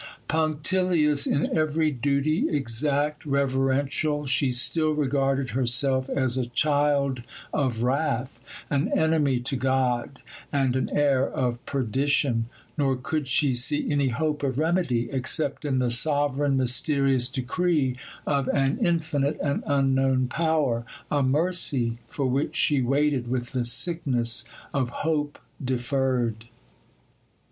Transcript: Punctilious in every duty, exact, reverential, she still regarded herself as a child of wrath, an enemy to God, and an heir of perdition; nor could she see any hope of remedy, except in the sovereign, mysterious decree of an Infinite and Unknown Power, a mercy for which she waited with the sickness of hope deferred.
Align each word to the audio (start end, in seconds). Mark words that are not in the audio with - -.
Punctilious 0.27 1.27
in 1.27 1.55
every 1.55 1.91
duty, 1.91 2.49
exact, 2.49 3.23
reverential, 3.23 4.25
she 4.25 4.51
still 4.51 4.93
regarded 4.93 5.51
herself 5.51 6.09
as 6.09 6.39
a 6.39 6.47
child 6.47 7.21
of 7.53 7.83
wrath, 7.83 8.39
an 8.71 8.91
enemy 8.97 9.39
to 9.41 9.55
God, 9.55 10.19
and 10.51 10.75
an 10.75 10.89
heir 10.91 11.29
of 11.29 11.63
perdition; 11.67 12.47
nor 12.79 12.95
could 12.95 13.27
she 13.27 13.53
see 13.53 13.91
any 13.91 14.07
hope 14.07 14.41
of 14.41 14.57
remedy, 14.57 15.07
except 15.11 15.65
in 15.65 15.77
the 15.77 15.91
sovereign, 15.91 16.57
mysterious 16.57 17.27
decree 17.27 17.95
of 18.25 18.47
an 18.47 18.79
Infinite 18.79 19.37
and 19.39 19.61
Unknown 19.67 20.25
Power, 20.27 20.83
a 21.11 21.21
mercy 21.21 21.99
for 22.07 22.25
which 22.25 22.55
she 22.55 22.81
waited 22.81 23.27
with 23.27 23.51
the 23.51 23.63
sickness 23.63 24.45
of 24.73 24.89
hope 24.89 25.37
deferred. 25.63 26.45